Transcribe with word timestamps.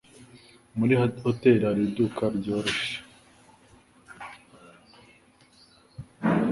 Muri 0.77 0.93
hoteri 1.23 1.61
hari 1.67 1.81
iduka 1.89 2.23
ryogosha? 2.37 2.97